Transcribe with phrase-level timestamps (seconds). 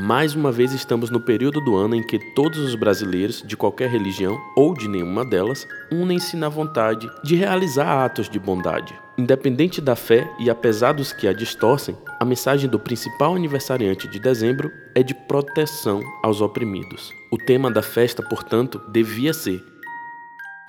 [0.00, 3.90] Mais uma vez estamos no período do ano em que todos os brasileiros, de qualquer
[3.90, 8.94] religião ou de nenhuma delas, unem-se na vontade de realizar atos de bondade.
[9.18, 14.20] Independente da fé e apesar dos que a distorcem, a mensagem do principal aniversariante de
[14.20, 17.12] dezembro é de proteção aos oprimidos.
[17.32, 19.60] O tema da festa, portanto, devia ser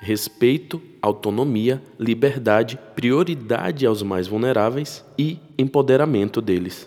[0.00, 6.84] respeito, autonomia, liberdade, prioridade aos mais vulneráveis e empoderamento deles.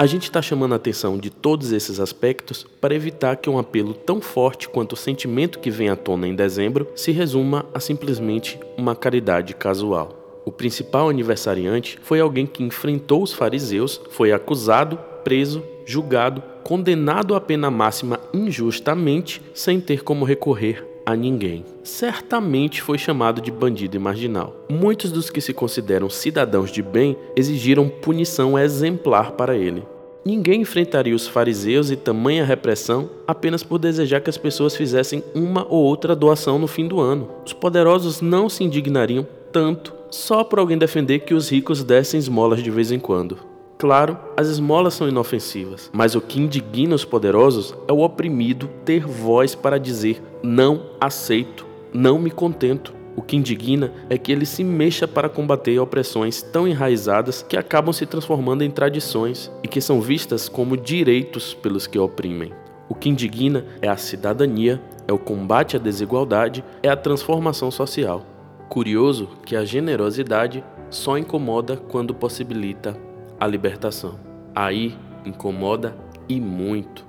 [0.00, 3.92] A gente está chamando a atenção de todos esses aspectos para evitar que um apelo
[3.92, 8.58] tão forte quanto o sentimento que vem à tona em dezembro se resuma a simplesmente
[8.78, 10.40] uma caridade casual.
[10.46, 17.40] O principal aniversariante foi alguém que enfrentou os fariseus, foi acusado, preso, julgado, condenado à
[17.40, 21.64] pena máxima injustamente, sem ter como recorrer a ninguém.
[21.82, 24.54] Certamente foi chamado de bandido e marginal.
[24.68, 29.82] Muitos dos que se consideram cidadãos de bem exigiram punição exemplar para ele.
[30.24, 35.66] Ninguém enfrentaria os fariseus e tamanha repressão apenas por desejar que as pessoas fizessem uma
[35.68, 37.28] ou outra doação no fim do ano.
[37.44, 42.62] Os poderosos não se indignariam tanto só por alguém defender que os ricos dessem esmolas
[42.62, 43.49] de vez em quando.
[43.80, 49.06] Claro, as esmolas são inofensivas, mas o que indigna os poderosos é o oprimido ter
[49.06, 52.92] voz para dizer: não aceito, não me contento.
[53.16, 57.90] O que indigna é que ele se mexa para combater opressões tão enraizadas que acabam
[57.90, 62.52] se transformando em tradições e que são vistas como direitos pelos que oprimem.
[62.86, 68.26] O que indigna é a cidadania, é o combate à desigualdade, é a transformação social.
[68.68, 72.94] Curioso que a generosidade só incomoda quando possibilita
[73.40, 74.20] a libertação.
[74.54, 75.96] Aí incomoda
[76.28, 77.04] e muito.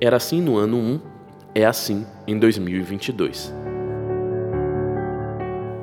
[0.00, 1.00] Era assim no ano 1,
[1.54, 3.52] é assim em 2022.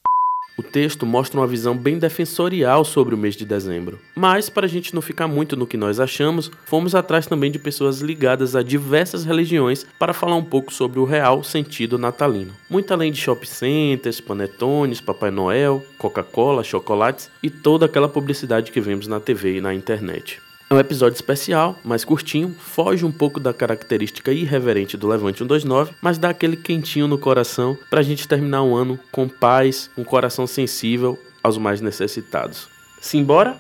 [0.58, 4.00] O texto mostra uma visão bem defensorial sobre o mês de dezembro.
[4.16, 7.60] Mas, para a gente não ficar muito no que nós achamos, fomos atrás também de
[7.60, 12.54] pessoas ligadas a diversas religiões para falar um pouco sobre o real sentido natalino.
[12.68, 18.82] Muito além de shopping centers, panetones, Papai Noel, Coca-Cola, chocolates e toda aquela publicidade que
[18.82, 20.42] vemos na TV e na internet.
[20.70, 25.94] É um episódio especial, mais curtinho, foge um pouco da característica irreverente do Levante 129,
[26.02, 30.04] mas dá aquele quentinho no coração para a gente terminar o ano com paz, um
[30.04, 32.68] coração sensível aos mais necessitados.
[33.00, 33.56] Simbora?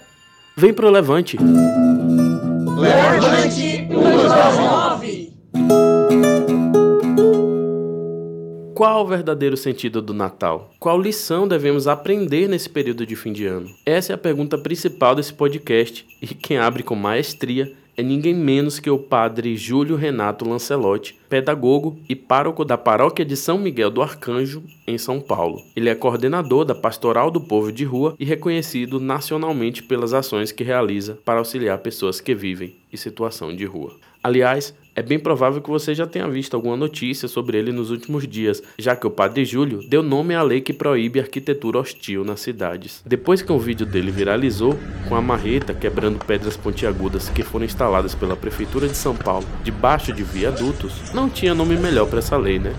[0.57, 1.38] Vem pro Levante!
[2.75, 5.97] Levante 129!
[8.77, 10.69] Qual o verdadeiro sentido do Natal?
[10.79, 13.67] Qual lição devemos aprender nesse período de fim de ano?
[13.83, 18.79] Essa é a pergunta principal desse podcast e quem abre com maestria é ninguém menos
[18.79, 24.03] que o padre Júlio Renato Lancelotti, pedagogo e pároco da paróquia de São Miguel do
[24.03, 25.63] Arcanjo, em São Paulo.
[25.75, 30.63] Ele é coordenador da Pastoral do Povo de Rua e reconhecido nacionalmente pelas ações que
[30.63, 33.95] realiza para auxiliar pessoas que vivem em situação de rua.
[34.23, 38.28] Aliás, é bem provável que você já tenha visto alguma notícia sobre ele nos últimos
[38.28, 42.40] dias, já que o Padre Júlio deu nome à lei que proíbe arquitetura hostil nas
[42.40, 43.03] cidades.
[43.06, 44.75] Depois que um vídeo dele viralizou,
[45.07, 50.12] com a marreta quebrando pedras pontiagudas que foram instaladas pela Prefeitura de São Paulo debaixo
[50.12, 52.74] de viadutos, não tinha nome melhor para essa lei, né?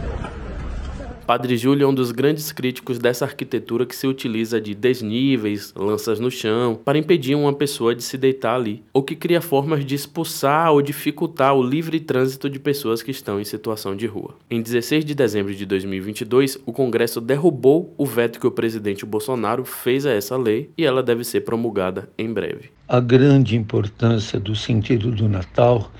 [1.29, 6.19] Padre Júlio é um dos grandes críticos dessa arquitetura que se utiliza de desníveis, lanças
[6.19, 9.95] no chão, para impedir uma pessoa de se deitar ali, ou que cria formas de
[9.95, 14.37] expulsar ou dificultar o livre trânsito de pessoas que estão em situação de rua.
[14.51, 19.67] Em 16 de dezembro de 2022, o Congresso derrubou o veto que o presidente Bolsonaro
[19.67, 22.71] fez a essa lei e ela deve ser promulgada em breve.
[22.89, 25.93] A grande importância do sentido do Natal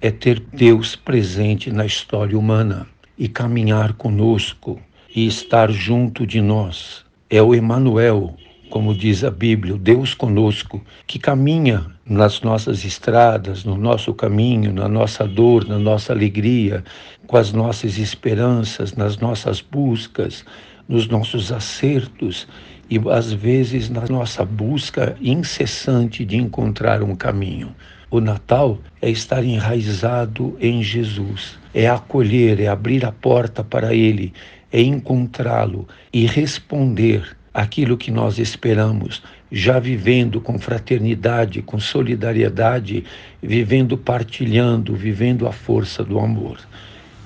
[0.00, 2.88] é ter Deus presente na história humana
[3.18, 4.80] e caminhar conosco
[5.14, 7.04] e estar junto de nós.
[7.28, 8.36] É o Emanuel,
[8.70, 14.72] como diz a Bíblia, o Deus conosco, que caminha nas nossas estradas, no nosso caminho,
[14.72, 16.82] na nossa dor, na nossa alegria,
[17.26, 20.44] com as nossas esperanças, nas nossas buscas,
[20.88, 22.46] nos nossos acertos
[22.90, 27.74] e às vezes na nossa busca incessante de encontrar um caminho.
[28.10, 34.32] O Natal é estar enraizado em Jesus, é acolher, é abrir a porta para Ele,
[34.72, 43.04] é encontrá-lo e responder aquilo que nós esperamos, já vivendo com fraternidade, com solidariedade,
[43.42, 46.58] vivendo partilhando, vivendo a força do amor.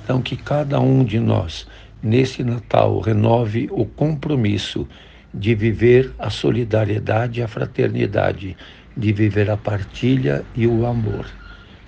[0.03, 1.67] Então, que cada um de nós,
[2.03, 4.89] nesse Natal, renove o compromisso
[5.33, 8.57] de viver a solidariedade e a fraternidade
[8.97, 11.27] de viver a partilha e o amor.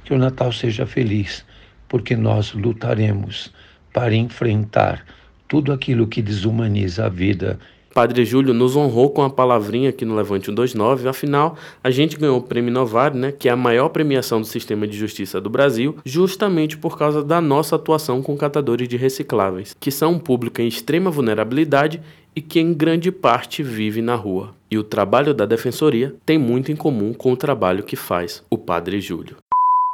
[0.05, 1.45] Que o Natal seja feliz,
[1.89, 3.53] porque nós lutaremos
[3.93, 5.05] para enfrentar
[5.49, 7.59] tudo aquilo que desumaniza a vida.
[7.95, 12.39] Padre Júlio nos honrou com a palavrinha aqui no Levante 129, afinal, a gente ganhou
[12.39, 15.97] o Prêmio Inovar, né, que é a maior premiação do sistema de justiça do Brasil,
[16.05, 20.69] justamente por causa da nossa atuação com catadores de recicláveis, que são um público em
[20.69, 22.01] extrema vulnerabilidade
[22.37, 24.55] e que em grande parte vive na rua.
[24.71, 28.57] E o trabalho da defensoria tem muito em comum com o trabalho que faz o
[28.57, 29.39] Padre Júlio.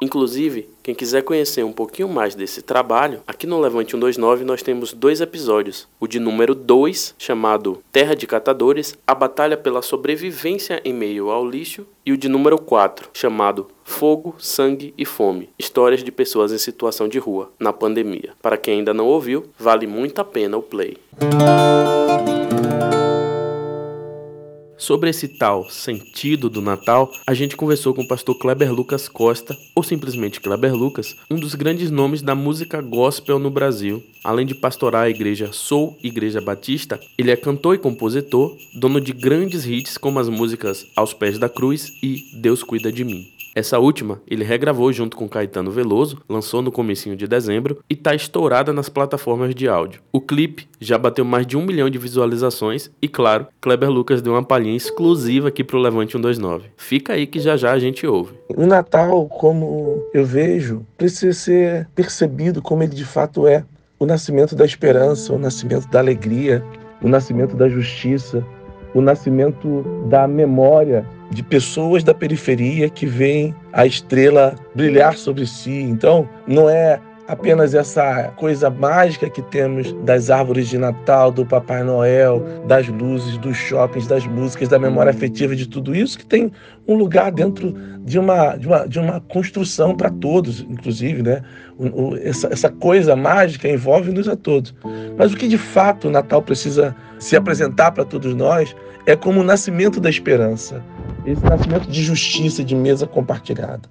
[0.05, 4.93] Inclusive, quem quiser conhecer um pouquinho mais desse trabalho, aqui no Levante 129 nós temos
[4.93, 5.89] dois episódios.
[5.99, 11.49] O de número 2, chamado Terra de Catadores, a batalha pela sobrevivência em meio ao
[11.49, 16.59] lixo, e o de número 4, chamado Fogo, Sangue e Fome, histórias de pessoas em
[16.59, 18.35] situação de rua na pandemia.
[18.43, 20.99] Para quem ainda não ouviu, vale muito a pena o play.
[24.85, 29.57] Sobre esse tal sentido do Natal, a gente conversou com o pastor Kleber Lucas Costa,
[29.75, 34.05] ou simplesmente Kleber Lucas, um dos grandes nomes da música gospel no Brasil.
[34.23, 39.15] Além de pastorar a igreja Sou Igreja Batista, ele é cantor e compositor, dono de
[39.15, 43.34] grandes hits como as músicas Aos Pés da Cruz e Deus Cuida de Mim.
[43.55, 48.13] Essa última ele regravou junto com Caetano Veloso, lançou no comecinho de dezembro e está
[48.13, 50.03] estourada nas plataformas de áudio.
[50.13, 54.33] O clipe já bateu mais de um milhão de visualizações e, claro, Kleber Lucas deu
[54.33, 56.71] uma palhinha exclusiva aqui pro Levante 129.
[56.77, 58.35] Fica aí que já já a gente ouve.
[58.57, 63.65] O Natal, como eu vejo, precisa ser percebido como ele de fato é.
[64.01, 66.65] O nascimento da esperança, o nascimento da alegria,
[67.01, 68.45] o nascimento da justiça,
[68.93, 75.83] o nascimento da memória de pessoas da periferia que veem a estrela brilhar sobre si.
[75.83, 81.83] Então, não é apenas essa coisa mágica que temos das árvores de Natal, do Papai
[81.83, 86.53] Noel, das luzes, dos shoppings, das músicas, da memória afetiva de tudo isso, que tem
[86.87, 91.43] um lugar dentro de uma, de uma, de uma construção para todos, inclusive, né?
[92.23, 94.75] essa, essa coisa mágica envolve-nos a todos.
[95.17, 98.77] Mas o que de fato o Natal precisa se apresentar para todos nós
[99.07, 100.83] é como o nascimento da esperança,
[101.25, 103.89] esse nascimento de justiça, de mesa compartilhada.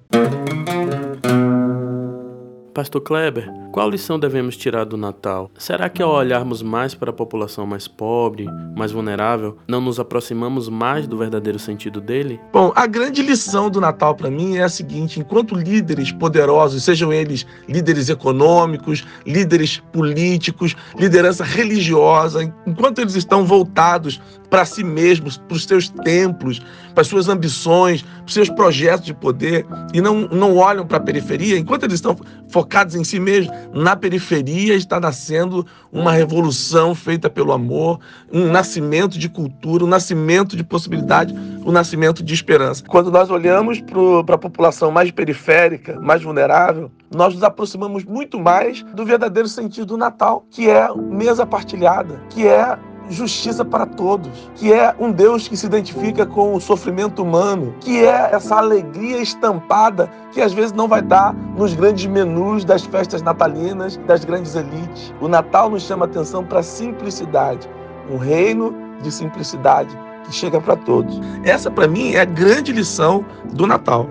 [2.74, 5.48] Pastor Kleber, qual lição devemos tirar do Natal?
[5.56, 10.68] Será que ao olharmos mais para a população mais pobre, mais vulnerável, não nos aproximamos
[10.68, 12.40] mais do verdadeiro sentido dele?
[12.52, 17.12] Bom, a grande lição do Natal para mim é a seguinte: enquanto líderes poderosos, sejam
[17.12, 25.56] eles líderes econômicos, líderes políticos, liderança religiosa, enquanto eles estão voltados para si mesmos, para
[25.56, 26.60] os seus templos,
[26.92, 30.98] para as suas ambições, para os seus projetos de poder e não, não olham para
[30.98, 32.16] a periferia, enquanto eles estão
[32.48, 32.63] focados
[32.94, 38.00] em si mesmos, na periferia está nascendo uma revolução feita pelo amor,
[38.32, 41.34] um nascimento de cultura, um nascimento de possibilidade,
[41.64, 42.84] um nascimento de esperança.
[42.86, 43.80] Quando nós olhamos
[44.24, 49.86] para a população mais periférica, mais vulnerável, nós nos aproximamos muito mais do verdadeiro sentido
[49.86, 52.76] do Natal, que é mesa partilhada, que é
[53.08, 58.04] justiça para todos, que é um Deus que se identifica com o sofrimento humano, que
[58.04, 63.22] é essa alegria estampada que às vezes não vai dar nos grandes menus das festas
[63.22, 65.14] natalinas, das grandes elites.
[65.20, 67.68] O Natal nos chama atenção para a simplicidade,
[68.10, 71.20] um reino de simplicidade que chega para todos.
[71.44, 74.08] Essa para mim é a grande lição do Natal.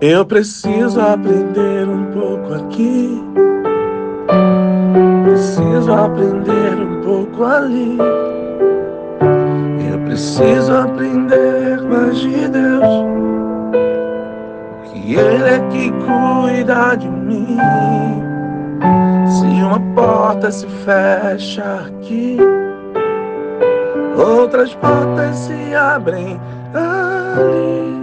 [0.00, 3.22] Eu preciso aprender um pouco aqui
[5.24, 7.98] Preciso aprender um pouco ali.
[9.92, 13.06] Eu preciso aprender mais de Deus.
[14.84, 17.58] Que Ele é que cuida de mim.
[19.26, 22.38] Se uma porta se fecha aqui,
[24.16, 26.40] outras portas se abrem
[26.74, 28.02] ali.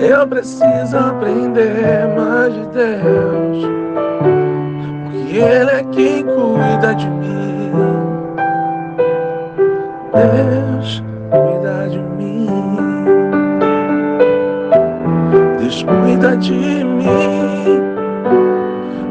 [0.00, 3.89] Eu preciso aprender mais de Deus.
[5.32, 7.70] Ele é quem cuida de mim.
[10.12, 12.48] Deus cuida de mim.
[15.60, 16.52] Deus cuida de
[16.84, 17.80] mim.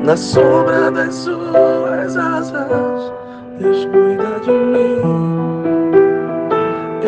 [0.04, 3.14] Na sombra das suas asas,
[3.58, 5.02] Deus cuida de mim.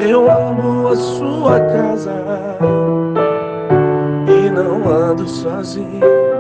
[0.10, 2.14] Eu amo a sua casa
[4.26, 6.31] e não ando sozinho.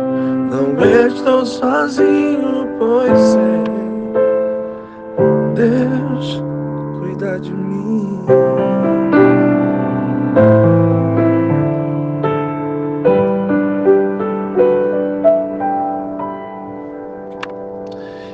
[0.51, 0.75] Não
[1.07, 3.63] estou sozinho, pois sei,
[5.55, 6.43] Deus
[6.99, 8.25] cuida de mim.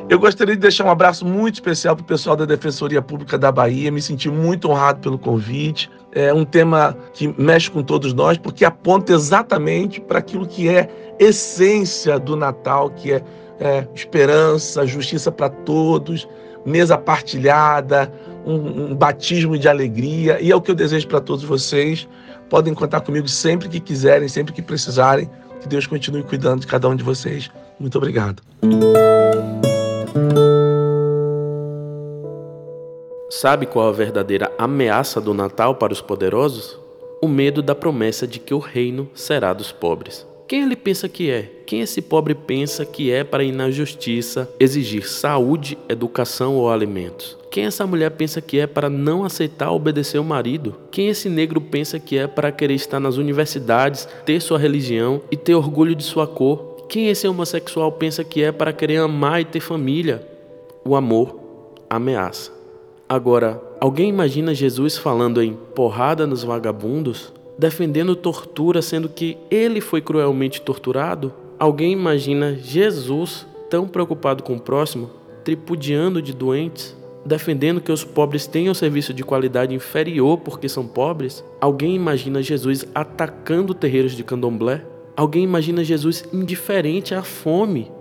[0.09, 3.51] Eu gostaria de deixar um abraço muito especial para o pessoal da Defensoria Pública da
[3.51, 3.91] Bahia.
[3.91, 5.91] Me senti muito honrado pelo convite.
[6.11, 10.89] É um tema que mexe com todos nós, porque aponta exatamente para aquilo que é
[11.19, 13.23] essência do Natal, que é,
[13.59, 16.27] é esperança, justiça para todos,
[16.65, 18.11] mesa partilhada,
[18.45, 20.39] um, um batismo de alegria.
[20.41, 22.07] E é o que eu desejo para todos vocês.
[22.49, 25.29] Podem contar comigo sempre que quiserem, sempre que precisarem.
[25.61, 27.49] Que Deus continue cuidando de cada um de vocês.
[27.79, 28.41] Muito obrigado.
[33.29, 36.79] Sabe qual a verdadeira ameaça do Natal para os poderosos?
[37.21, 40.25] O medo da promessa de que o reino será dos pobres.
[40.47, 41.51] Quem ele pensa que é?
[41.65, 47.37] Quem esse pobre pensa que é para ir na justiça exigir saúde, educação ou alimentos?
[47.51, 50.73] Quem essa mulher pensa que é para não aceitar obedecer o marido?
[50.89, 55.35] Quem esse negro pensa que é para querer estar nas universidades, ter sua religião e
[55.35, 56.85] ter orgulho de sua cor?
[56.87, 60.25] Quem esse homossexual pensa que é para querer amar e ter família?
[60.85, 61.37] O amor
[61.89, 62.53] ameaça.
[63.09, 70.01] Agora, alguém imagina Jesus falando em porrada nos vagabundos, defendendo tortura, sendo que ele foi
[70.01, 71.33] cruelmente torturado?
[71.59, 75.09] Alguém imagina Jesus tão preocupado com o próximo,
[75.43, 76.95] tripudiando de doentes,
[77.25, 81.43] defendendo que os pobres tenham serviço de qualidade inferior porque são pobres?
[81.59, 84.85] Alguém imagina Jesus atacando terreiros de candomblé?
[85.15, 87.91] Alguém imagina Jesus indiferente à fome?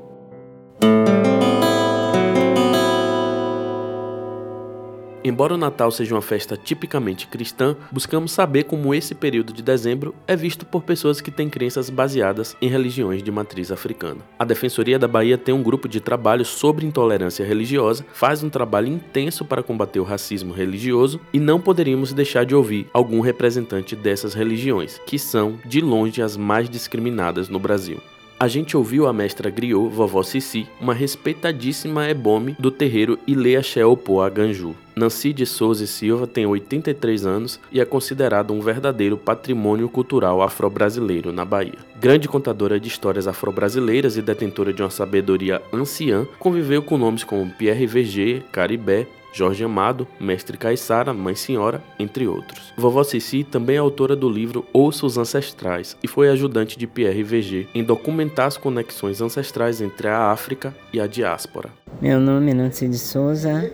[5.27, 10.15] Embora o Natal seja uma festa tipicamente cristã, buscamos saber como esse período de dezembro
[10.25, 14.21] é visto por pessoas que têm crenças baseadas em religiões de matriz africana.
[14.39, 18.87] A Defensoria da Bahia tem um grupo de trabalho sobre intolerância religiosa, faz um trabalho
[18.87, 24.33] intenso para combater o racismo religioso e não poderíamos deixar de ouvir algum representante dessas
[24.33, 28.01] religiões, que são, de longe, as mais discriminadas no Brasil.
[28.39, 33.85] A gente ouviu a mestra griot, vovó Cici, uma respeitadíssima ebome do terreiro Ilê Axé
[33.87, 34.77] Opô Ganju.
[34.95, 40.43] Nancy de Souza e Silva tem 83 anos e é considerado um verdadeiro patrimônio cultural
[40.43, 41.79] afro-brasileiro na Bahia.
[41.99, 47.51] Grande contadora de histórias afro-brasileiras e detentora de uma sabedoria anciã, conviveu com nomes como
[47.51, 52.73] Pierre Verger, Caribé, Jorge Amado, Mestre Caissara, Mãe Senhora, entre outros.
[52.75, 57.69] Vovó Cici também é autora do livro Ouça Ancestrais e foi ajudante de Pierre VG
[57.75, 61.69] em documentar as conexões ancestrais entre a África e a diáspora.
[62.01, 63.71] Meu nome é Nancy de Souza,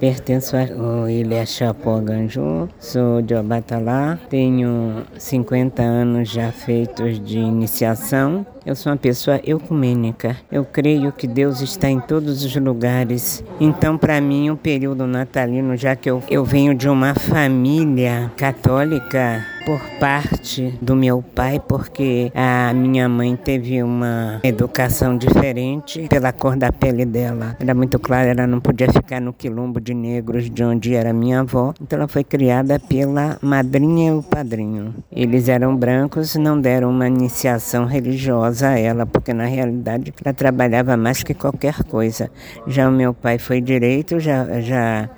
[0.00, 8.44] Pertenço ao Ilha Chapó Ganju, sou de Obatalá, tenho 50 anos já feitos de iniciação.
[8.66, 10.38] Eu sou uma pessoa ecumênica.
[10.50, 13.44] Eu creio que Deus está em todos os lugares.
[13.60, 19.44] Então, para mim, o período natalino, já que eu, eu venho de uma família católica,
[19.64, 26.54] por parte do meu pai, porque a minha mãe teve uma educação diferente pela cor
[26.54, 27.56] da pele dela.
[27.58, 31.40] Era muito claro, ela não podia ficar no quilombo de negros de onde era minha
[31.40, 31.72] avó.
[31.80, 34.94] Então ela foi criada pela madrinha e o padrinho.
[35.10, 40.96] Eles eram brancos, não deram uma iniciação religiosa a ela, porque na realidade ela trabalhava
[40.96, 42.30] mais que qualquer coisa.
[42.66, 45.08] Já o meu pai foi direito, já já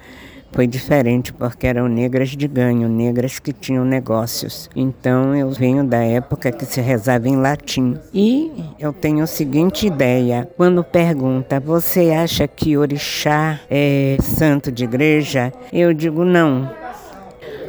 [0.56, 4.70] foi diferente porque eram negras de ganho, negras que tinham negócios.
[4.74, 7.98] Então eu venho da época que se rezava em latim.
[8.14, 14.84] E eu tenho a seguinte ideia: quando pergunta, você acha que orixá é santo de
[14.84, 15.52] igreja?
[15.70, 16.85] Eu digo não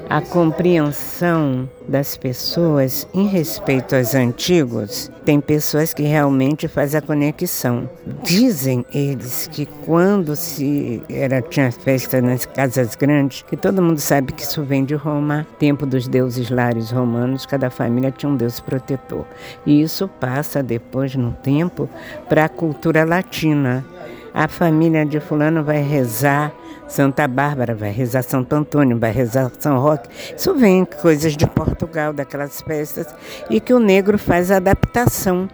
[0.10, 7.90] a compreensão das pessoas em respeito aos antigos, tem pessoas que realmente fazem a conexão.
[8.24, 14.32] Dizem eles que quando se era tinha festa nas casas grandes, que todo mundo sabe
[14.32, 18.60] que isso vem de Roma, tempo dos deuses lares romanos, cada família tinha um deus
[18.60, 19.26] protetor.
[19.66, 21.90] E isso passa depois no tempo
[22.30, 23.86] para a cultura latina.
[24.34, 26.54] A família de fulano vai rezar
[26.88, 30.10] Santa Bárbara, vai rezar Santo Antônio, vai rezar São Roque.
[30.36, 33.08] Isso vem coisas de Portugal, daquelas festas,
[33.50, 35.50] e que o negro faz adaptação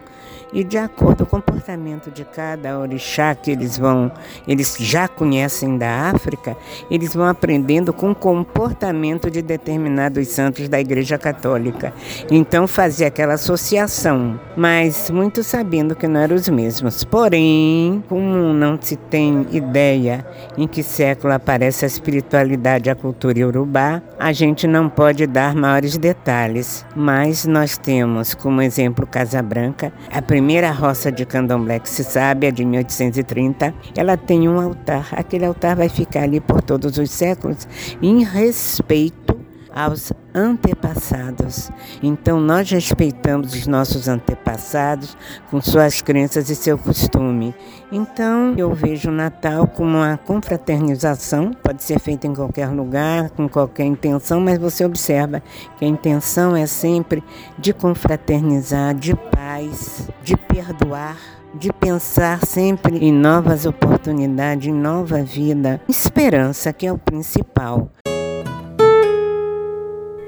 [0.53, 4.11] e de acordo com o comportamento de cada orixá que eles vão,
[4.47, 6.57] eles já conhecem da África,
[6.91, 11.93] eles vão aprendendo com o comportamento de determinados santos da Igreja Católica.
[12.29, 17.03] Então fazia aquela associação, mas muito sabendo que não eram os mesmos.
[17.03, 20.25] Porém, como não se tem ideia
[20.57, 25.55] em que século aparece a espiritualidade e a cultura iorubá, a gente não pode dar
[25.55, 31.89] maiores detalhes, mas nós temos como exemplo Casa Branca, a primeira roça de candomblé que
[31.89, 33.73] se sabe é de 1830.
[33.95, 37.67] Ela tem um altar, aquele altar vai ficar ali por todos os séculos
[38.01, 39.39] em respeito
[39.73, 41.71] aos antepassados.
[42.01, 45.17] Então nós respeitamos os nossos antepassados
[45.49, 47.53] com suas crenças e seu costume.
[47.91, 53.47] Então eu vejo o Natal como uma confraternização, pode ser feita em qualquer lugar, com
[53.47, 55.41] qualquer intenção, mas você observa
[55.77, 57.23] que a intenção é sempre
[57.57, 61.17] de confraternizar, de paz, de perdoar
[61.53, 67.91] de pensar sempre em novas oportunidades, em nova vida, esperança que é o principal.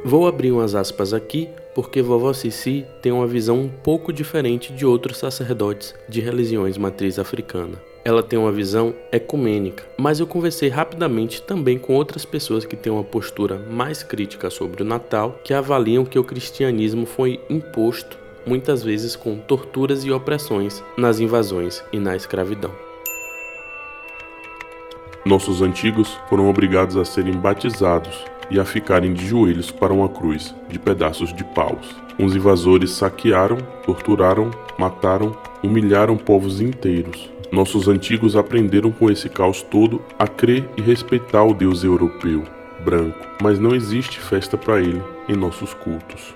[0.08, 4.86] Vou abrir umas aspas aqui porque vovó Cici tem uma visão um pouco diferente de
[4.86, 7.82] outros sacerdotes de religiões matriz africana.
[8.06, 12.94] Ela tem uma visão ecumênica, mas eu conversei rapidamente também com outras pessoas que têm
[12.94, 18.84] uma postura mais crítica sobre o Natal, que avaliam que o cristianismo foi imposto muitas
[18.84, 22.85] vezes com torturas e opressões nas invasões e na escravidão.
[25.26, 30.54] Nossos antigos foram obrigados a serem batizados e a ficarem de joelhos para uma cruz
[30.70, 31.96] de pedaços de paus.
[32.20, 37.28] Os invasores saquearam, torturaram, mataram, humilharam povos inteiros.
[37.52, 42.44] Nossos antigos aprenderam com esse caos todo a crer e respeitar o Deus europeu,
[42.84, 46.36] branco, mas não existe festa para ele em nossos cultos.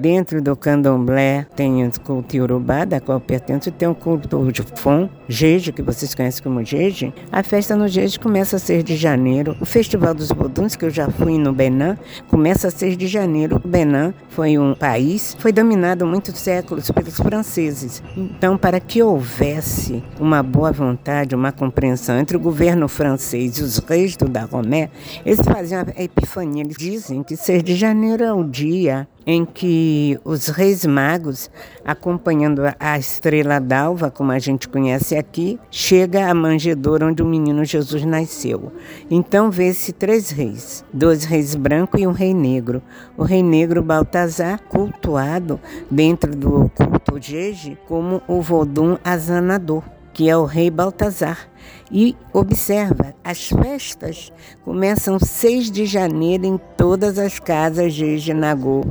[0.00, 5.08] Dentro do candomblé tem o culto urubá, da qual pertence, tem o culto de Fon,
[5.28, 7.12] Jeje, que vocês conhecem como Jeje.
[7.32, 9.56] A festa no Jeje começa a 6 de janeiro.
[9.60, 11.96] O Festival dos Boduns, que eu já fui no Benin,
[12.28, 13.60] começa a 6 de janeiro.
[13.64, 18.02] O Benin foi um país, foi dominado muitos séculos pelos franceses.
[18.16, 23.78] Então, para que houvesse uma boa vontade, uma compreensão entre o governo francês e os
[23.78, 24.90] reis do Dahomey,
[25.24, 26.62] eles faziam a epifania.
[26.62, 31.50] Eles dizem que 6 de janeiro é o dia em que os reis magos,
[31.84, 37.64] acompanhando a estrela d'alva, como a gente conhece aqui, chega à manjedoura onde o menino
[37.64, 38.72] Jesus nasceu.
[39.10, 42.82] Então vê-se três reis, dois reis brancos e um rei negro.
[43.16, 49.82] O rei negro Baltazar, cultuado dentro do culto Jeje como o Vodum Azanador
[50.14, 51.48] que é o rei Baltazar.
[51.90, 54.32] E observa, as festas
[54.64, 58.84] começam 6 de janeiro em todas as casas de Ginagô,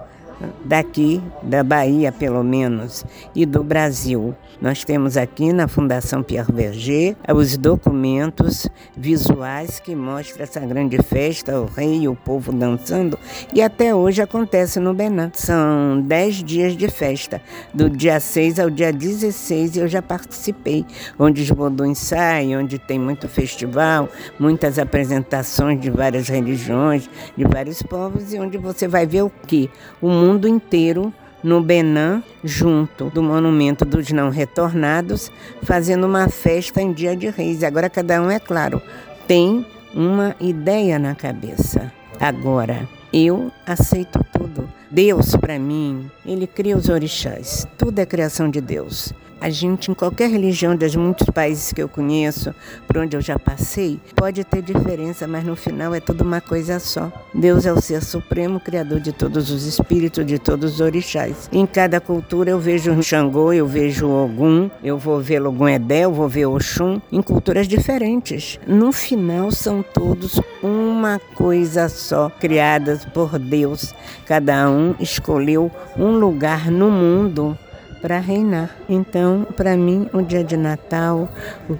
[0.65, 4.35] daqui, da Bahia pelo menos, e do Brasil.
[4.61, 11.59] Nós temos aqui na Fundação Pierre Berger os documentos visuais que mostram essa grande festa,
[11.59, 13.17] o rei e o povo dançando,
[13.53, 15.31] e até hoje acontece no Benin.
[15.33, 17.41] São dez dias de festa,
[17.73, 20.85] do dia 6 ao dia 16 eu já participei,
[21.19, 24.07] onde os bodões saem, onde tem muito festival,
[24.39, 29.69] muitas apresentações de várias religiões, de vários povos, e onde você vai ver o que?
[30.01, 31.13] O mundo inteiro
[31.43, 35.31] no Benin, junto do Monumento dos Não Retornados,
[35.63, 37.63] fazendo uma festa em Dia de Reis.
[37.63, 38.81] Agora, cada um, é claro,
[39.27, 41.91] tem uma ideia na cabeça.
[42.19, 44.69] Agora, eu aceito tudo.
[44.89, 47.67] Deus, para mim, ele cria os orixás.
[47.77, 49.13] Tudo é criação de Deus.
[49.43, 52.55] A gente, em qualquer religião dos muitos países que eu conheço,
[52.87, 56.79] por onde eu já passei, pode ter diferença, mas no final é tudo uma coisa
[56.79, 57.11] só.
[57.33, 61.49] Deus é o ser supremo, criador de todos os espíritos, de todos os orixás.
[61.51, 66.13] Em cada cultura eu vejo Xangô, eu vejo Ogum, eu vou ver Logum Edé, eu
[66.13, 68.57] vou ver Oxum, em culturas diferentes.
[68.65, 73.93] No final são todos uma coisa só, criadas por Deus.
[74.25, 77.57] Cada um escolheu um lugar no mundo
[78.03, 78.69] para reinar.
[78.89, 81.29] Então, para mim, o dia de Natal,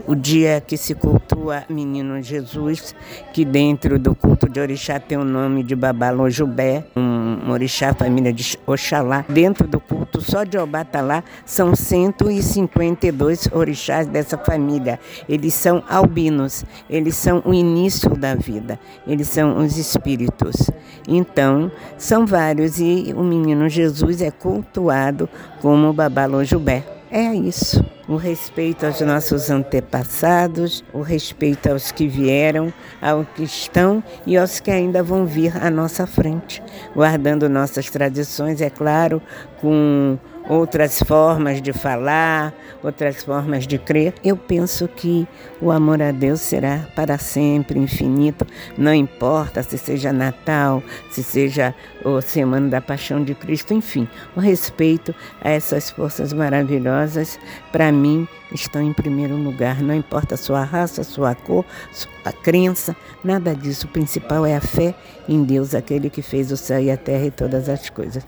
[0.07, 2.95] o, dia que se cultua Menino Jesus,
[3.33, 8.57] que dentro do culto de Orixá tem o nome de Babalojubé, um orixá família de
[8.65, 9.25] Oxalá.
[9.27, 15.01] Dentro do culto só de Obatalá são 152 orixás dessa família.
[15.27, 20.69] Eles são albinos, eles são o início da vida, eles são os espíritos.
[21.05, 25.27] Então, são vários e o menino Jesus é cultuado
[25.61, 26.12] como Babalojubé.
[27.15, 27.85] É isso.
[28.07, 34.59] O respeito aos nossos antepassados, o respeito aos que vieram, aos que estão e aos
[34.59, 36.61] que ainda vão vir à nossa frente,
[36.95, 39.21] guardando nossas tradições, é claro,
[39.61, 42.53] com outras formas de falar,
[42.83, 44.13] outras formas de crer.
[44.23, 45.27] Eu penso que
[45.61, 48.45] o amor a Deus será para sempre infinito,
[48.77, 54.39] não importa se seja Natal, se seja o Semana da Paixão de Cristo, enfim, o
[54.39, 57.39] respeito a essas forças maravilhosas,
[57.71, 59.81] para mim, estão em primeiro lugar.
[59.81, 63.87] Não importa a sua raça, sua cor, sua crença, nada disso.
[63.87, 64.93] O principal é a fé
[65.27, 68.25] em Deus, aquele que fez o céu e a terra e todas as coisas.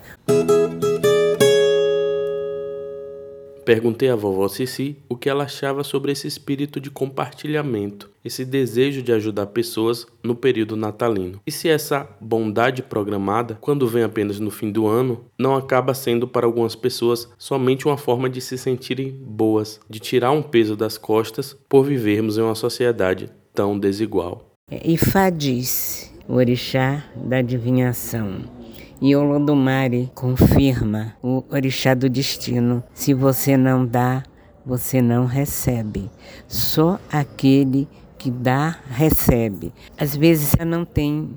[3.66, 9.02] Perguntei à vovó Ceci o que ela achava sobre esse espírito de compartilhamento, esse desejo
[9.02, 11.40] de ajudar pessoas no período natalino.
[11.44, 16.28] E se essa bondade programada, quando vem apenas no fim do ano, não acaba sendo
[16.28, 20.96] para algumas pessoas somente uma forma de se sentirem boas, de tirar um peso das
[20.96, 24.48] costas por vivermos em uma sociedade tão desigual.
[24.84, 28.55] Ifá diz, o orixá da adivinhação
[29.00, 32.82] e Olodumare confirma o orixá do destino.
[32.94, 34.22] Se você não dá,
[34.64, 36.10] você não recebe.
[36.48, 39.72] Só aquele que dá, recebe.
[39.98, 41.30] Às vezes você não tem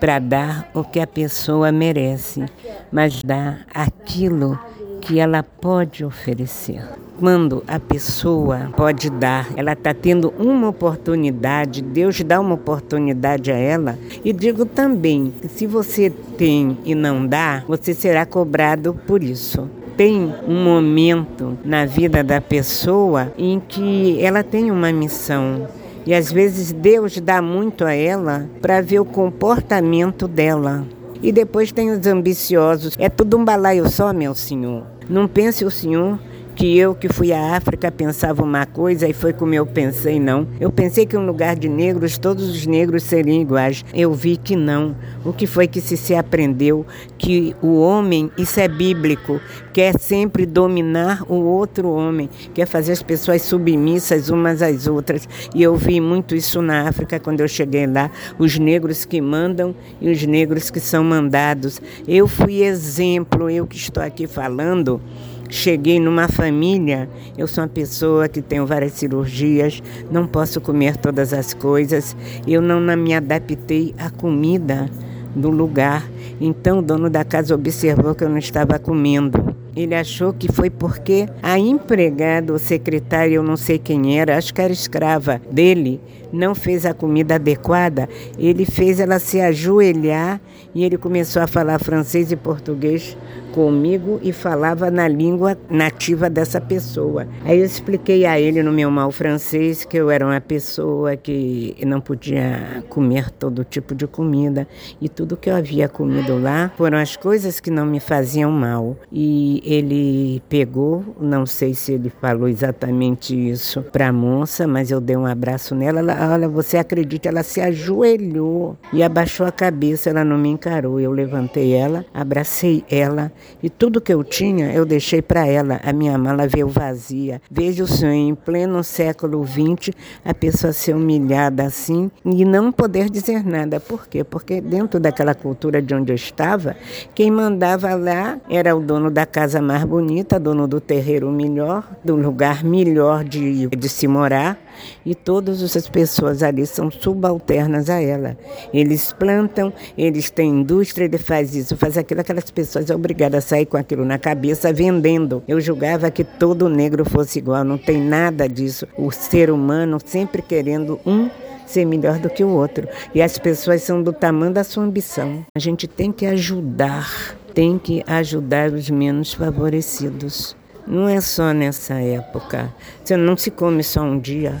[0.00, 2.44] para dar o que a pessoa merece,
[2.90, 4.58] mas dá aquilo
[5.00, 6.82] que ela pode oferecer.
[7.18, 13.56] Quando a pessoa pode dar, ela está tendo uma oportunidade, Deus dá uma oportunidade a
[13.56, 13.98] ela.
[14.22, 19.68] E digo também que se você tem e não dá, você será cobrado por isso
[19.96, 25.66] tem um momento na vida da pessoa em que ela tem uma missão.
[26.04, 30.86] E às vezes Deus dá muito a ela para ver o comportamento dela.
[31.22, 32.94] E depois tem os ambiciosos.
[32.98, 34.86] É tudo um balaio só, meu senhor.
[35.08, 36.18] Não pense o senhor
[36.56, 40.48] que eu que fui à África pensava uma coisa e foi como eu pensei, não.
[40.58, 43.84] Eu pensei que um lugar de negros todos os negros seriam iguais.
[43.92, 44.96] Eu vi que não.
[45.22, 46.86] O que foi que se, se aprendeu?
[47.18, 49.38] Que o homem, isso é bíblico,
[49.74, 55.28] quer sempre dominar o outro homem, quer fazer as pessoas submissas umas às outras.
[55.54, 59.74] E eu vi muito isso na África quando eu cheguei lá, os negros que mandam
[60.00, 61.82] e os negros que são mandados.
[62.08, 65.02] Eu fui exemplo, eu que estou aqui falando
[65.48, 71.32] cheguei numa família, eu sou uma pessoa que tenho várias cirurgias, não posso comer todas
[71.32, 74.88] as coisas, eu não me adaptei à comida
[75.34, 76.02] do lugar.
[76.40, 79.56] Então o dono da casa observou que eu não estava comendo.
[79.76, 84.54] Ele achou que foi porque a empregada, o secretário, eu não sei quem era, acho
[84.54, 86.00] que era escrava dele,
[86.32, 88.08] não fez a comida adequada.
[88.38, 90.40] Ele fez ela se ajoelhar
[90.74, 93.16] e ele começou a falar francês e português
[93.52, 97.26] comigo e falava na língua nativa dessa pessoa.
[97.44, 101.74] Aí eu expliquei a ele no meu mal francês que eu era uma pessoa que
[101.86, 104.68] não podia comer todo tipo de comida
[105.00, 108.96] e tudo que eu havia comido lá foram as coisas que não me faziam mal.
[109.10, 115.00] E ele pegou, não sei se ele falou exatamente isso para a moça, mas eu
[115.00, 116.00] dei um abraço nela.
[116.00, 117.28] Ela, olha, você acredita?
[117.28, 120.10] Ela se ajoelhou e abaixou a cabeça.
[120.10, 121.00] Ela não me encarou.
[121.00, 125.80] Eu levantei ela, abracei ela e tudo que eu tinha eu deixei para ela.
[125.82, 127.40] A minha mala veio vazia.
[127.50, 133.10] Veja o senhor, em pleno século XX, a pessoa ser humilhada assim e não poder
[133.10, 133.80] dizer nada.
[133.80, 134.24] Por quê?
[134.24, 136.76] Porque dentro daquela cultura de onde eu estava,
[137.14, 142.16] quem mandava lá era o dono da casa mais bonita, dono do terreiro melhor, do
[142.16, 144.58] lugar melhor de, de se morar
[145.04, 148.36] e todas as pessoas ali são subalternas a ela.
[148.72, 153.48] Eles plantam, eles têm indústria, ele faz isso, faz aquilo, aquelas pessoas são obrigadas a
[153.48, 155.42] sair com aquilo na cabeça vendendo.
[155.46, 158.86] Eu julgava que todo negro fosse igual, não tem nada disso.
[158.96, 161.28] O ser humano sempre querendo um
[161.66, 162.88] ser melhor do que o outro.
[163.14, 165.44] E as pessoas são do tamanho da sua ambição.
[165.54, 170.56] A gente tem que ajudar, tem que ajudar os menos favorecidos.
[170.86, 172.72] Não é só nessa época.
[173.02, 174.54] Você não se come só um dia.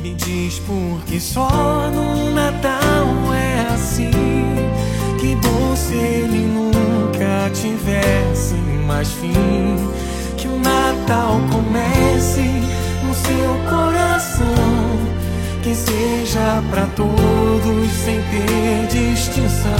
[0.00, 4.10] Me diz por que só no Natal é assim.
[5.18, 8.54] Que bom se ele nunca tivesse
[8.86, 9.32] mais fim.
[10.36, 12.42] Que o Natal comece
[13.02, 14.83] no seu coração.
[15.64, 19.70] Que seja para todos sem ter distinção.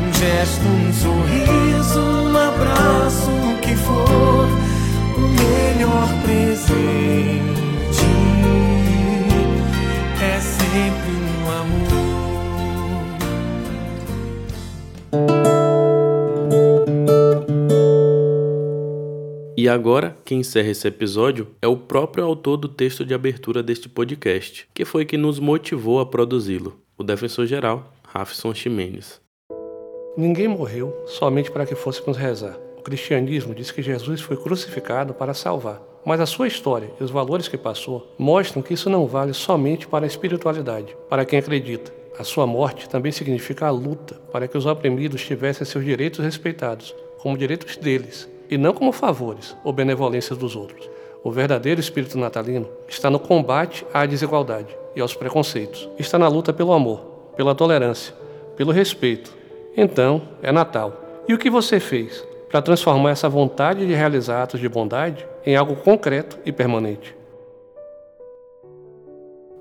[0.00, 4.48] Um gesto, um sorriso, um abraço, o que for
[5.18, 7.61] o melhor presente
[19.62, 23.88] E agora, quem encerra esse episódio é o próprio autor do texto de abertura deste
[23.88, 29.20] podcast, que foi que nos motivou a produzi-lo, o defensor-geral, Rafson Ximenes.
[30.16, 32.58] Ninguém morreu somente para que fôssemos rezar.
[32.76, 35.80] O cristianismo diz que Jesus foi crucificado para salvar.
[36.04, 39.86] Mas a sua história e os valores que passou mostram que isso não vale somente
[39.86, 41.94] para a espiritualidade, para quem acredita.
[42.18, 46.92] A sua morte também significa a luta para que os oprimidos tivessem seus direitos respeitados,
[47.18, 50.90] como direitos deles, e não como favores ou benevolências dos outros.
[51.24, 55.88] O verdadeiro espírito natalino está no combate à desigualdade e aos preconceitos.
[55.98, 57.00] Está na luta pelo amor,
[57.34, 58.14] pela tolerância,
[58.54, 59.34] pelo respeito.
[59.74, 60.92] Então, é Natal.
[61.26, 65.56] E o que você fez para transformar essa vontade de realizar atos de bondade em
[65.56, 67.16] algo concreto e permanente?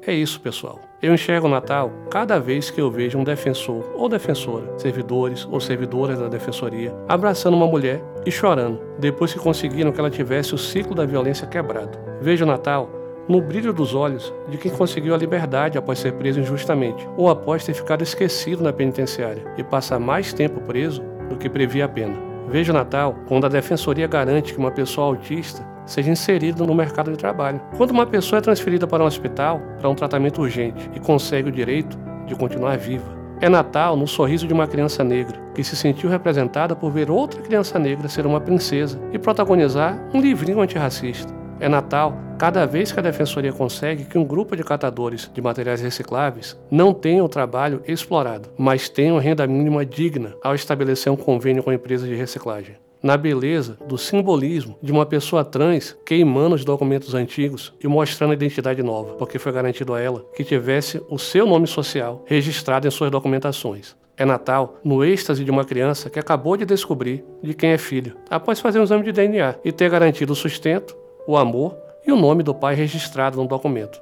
[0.05, 0.79] É isso, pessoal.
[1.01, 5.61] Eu enxergo o Natal cada vez que eu vejo um defensor ou defensora, servidores ou
[5.61, 10.57] servidoras da defensoria, abraçando uma mulher e chorando, depois que conseguiram que ela tivesse o
[10.57, 11.97] ciclo da violência quebrado.
[12.21, 12.89] Vejo o Natal
[13.27, 17.63] no brilho dos olhos de quem conseguiu a liberdade após ser preso injustamente, ou após
[17.63, 22.15] ter ficado esquecido na penitenciária e passar mais tempo preso do que previa a pena.
[22.49, 27.11] Vejo o Natal quando a defensoria garante que uma pessoa autista seja inserido no mercado
[27.11, 27.61] de trabalho.
[27.77, 31.51] Quando uma pessoa é transferida para um hospital para um tratamento urgente e consegue o
[31.51, 33.20] direito de continuar viva.
[33.41, 37.41] É Natal no sorriso de uma criança negra que se sentiu representada por ver outra
[37.41, 41.33] criança negra ser uma princesa e protagonizar um livrinho antirracista.
[41.59, 45.81] É Natal cada vez que a Defensoria consegue que um grupo de catadores de materiais
[45.81, 51.17] recicláveis não tenha o trabalho explorado, mas tenha uma renda mínima digna ao estabelecer um
[51.17, 56.63] convênio com empresas de reciclagem na beleza do simbolismo de uma pessoa trans queimando os
[56.63, 61.17] documentos antigos e mostrando a identidade nova, porque foi garantido a ela que tivesse o
[61.17, 63.95] seu nome social registrado em suas documentações.
[64.15, 68.15] É Natal no êxtase de uma criança que acabou de descobrir de quem é filho,
[68.29, 72.15] após fazer um exame de DNA e ter garantido o sustento, o amor e o
[72.15, 74.01] nome do pai registrado no documento.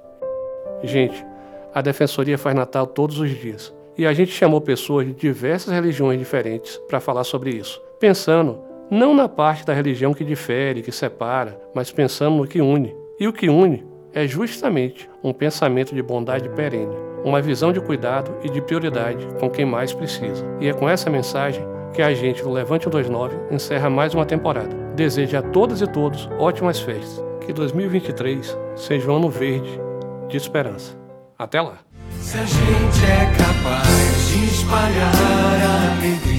[0.83, 1.25] Gente,
[1.73, 3.73] a Defensoria faz Natal todos os dias.
[3.97, 9.13] E a gente chamou pessoas de diversas religiões diferentes para falar sobre isso, pensando não
[9.13, 12.95] na parte da religião que difere, que separa, mas pensando no que une.
[13.19, 18.33] E o que une é justamente um pensamento de bondade perene, uma visão de cuidado
[18.43, 20.45] e de prioridade com quem mais precisa.
[20.59, 24.75] E é com essa mensagem que a gente do Levante 129 encerra mais uma temporada.
[24.95, 27.23] Desejo a todas e todos ótimas festas.
[27.45, 29.79] Que 2023 seja um ano verde
[30.27, 30.97] de esperança.
[31.37, 31.79] Até lá!
[32.19, 36.38] Se a gente é capaz de espalhar alegria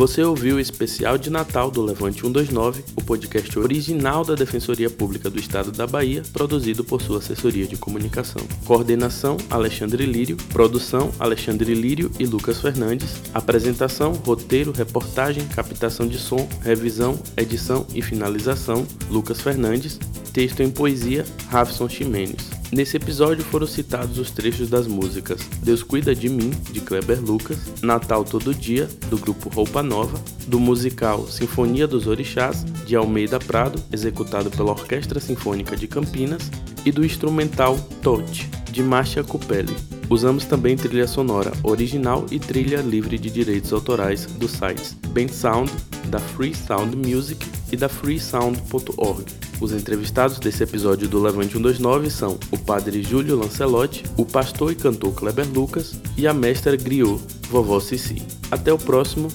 [0.00, 5.28] Você ouviu o especial de Natal do Levante 129, o podcast original da Defensoria Pública
[5.28, 8.40] do Estado da Bahia, produzido por sua assessoria de comunicação.
[8.64, 10.38] Coordenação: Alexandre Lírio.
[10.54, 13.20] Produção: Alexandre Lírio e Lucas Fernandes.
[13.34, 19.98] Apresentação: roteiro, reportagem, captação de som, revisão, edição e finalização: Lucas Fernandes.
[20.32, 22.59] Texto em poesia: Rafson Ximenes.
[22.72, 27.58] Nesse episódio foram citados os trechos das músicas Deus Cuida de Mim, de Kleber Lucas,
[27.82, 33.82] Natal Todo Dia, do grupo Roupa Nova, do musical Sinfonia dos Orixás, de Almeida Prado,
[33.92, 36.48] executado pela Orquestra Sinfônica de Campinas,
[36.84, 39.74] e do instrumental Tote, de Marcia Cupelli.
[40.08, 44.96] Usamos também trilha sonora original e trilha livre de direitos autorais dos sites
[45.32, 45.70] Sound,
[46.06, 49.49] da Free Sound Music e da freesound.org.
[49.60, 54.74] Os entrevistados desse episódio do Levante 129 são o padre Júlio Lancelotti, o pastor e
[54.74, 57.20] cantor Kleber Lucas e a mestra Griot,
[57.50, 58.22] vovó Cici.
[58.50, 59.28] Até o próximo.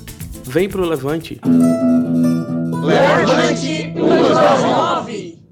[0.44, 1.40] Vem pro Levante!
[2.84, 5.45] Levante 129!